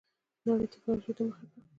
نړۍ 0.47 0.65
ټيکنالوجۍ 0.71 1.11
ته 1.17 1.23
مخه 1.27 1.45
کړه. 1.51 1.61